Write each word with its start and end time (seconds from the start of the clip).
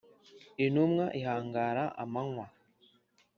Intumwa 0.65 1.05
ihangara 1.19 1.83
amanywa 2.03 2.45